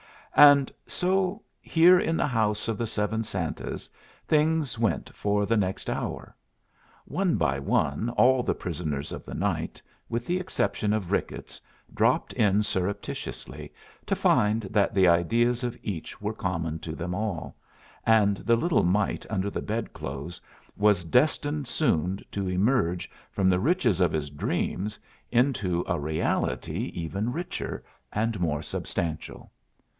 And 0.35 0.71
so, 0.87 1.43
here 1.61 1.99
in 1.99 2.15
the 2.17 2.25
House 2.25 2.67
of 2.67 2.77
the 2.77 2.87
Seven 2.87 3.23
Santas, 3.23 3.87
things 4.27 4.79
went 4.79 5.13
for 5.13 5.45
the 5.45 5.57
next 5.57 5.89
hour. 5.91 6.35
One 7.05 7.35
by 7.35 7.59
one 7.59 8.09
all 8.11 8.41
the 8.41 8.55
prisoners 8.55 9.11
of 9.11 9.25
the 9.25 9.35
night, 9.35 9.79
with 10.09 10.25
the 10.25 10.39
exception 10.39 10.93
of 10.93 11.11
Ricketts, 11.11 11.61
dropped 11.93 12.33
in 12.33 12.63
surreptitiously, 12.63 13.73
to 14.07 14.15
find 14.15 14.61
that 14.71 14.95
the 14.95 15.07
ideas 15.07 15.63
of 15.63 15.77
each 15.83 16.19
were 16.19 16.33
common 16.33 16.79
to 16.79 16.95
them 16.95 17.13
all, 17.13 17.55
and 18.05 18.37
the 18.37 18.55
little 18.55 18.83
mite 18.83 19.25
under 19.29 19.51
the 19.51 19.61
bedclothes 19.61 20.41
was 20.77 21.03
destined 21.03 21.67
soon 21.67 22.23
to 22.31 22.47
emerge 22.49 23.11
from 23.29 23.49
the 23.49 23.59
riches 23.59 23.99
of 23.99 24.13
his 24.13 24.31
dreams 24.31 24.97
into 25.29 25.83
a 25.87 25.99
reality 25.99 26.89
even 26.95 27.31
richer 27.33 27.83
and 28.13 28.39
more 28.39 28.63
substantial. 28.63 29.51